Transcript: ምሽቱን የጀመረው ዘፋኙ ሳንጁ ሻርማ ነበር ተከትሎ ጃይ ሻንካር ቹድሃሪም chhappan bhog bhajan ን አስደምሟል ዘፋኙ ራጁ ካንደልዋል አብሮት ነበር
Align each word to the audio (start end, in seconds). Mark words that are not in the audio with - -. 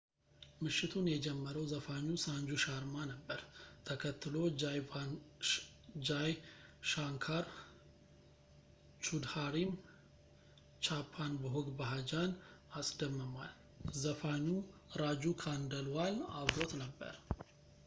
ምሽቱን 0.65 1.07
የጀመረው 1.11 1.65
ዘፋኙ 1.71 2.07
ሳንጁ 2.23 2.49
ሻርማ 2.63 2.95
ነበር 3.09 3.39
ተከትሎ 3.87 4.35
ጃይ 6.07 6.31
ሻንካር 6.91 7.45
ቹድሃሪም 9.03 9.73
chhappan 10.85 11.31
bhog 11.43 11.69
bhajan 11.81 12.29
ን 12.31 12.39
አስደምሟል 12.81 13.51
ዘፋኙ 14.05 14.47
ራጁ 15.03 15.23
ካንደልዋል 15.43 16.17
አብሮት 16.41 16.73
ነበር 16.83 17.13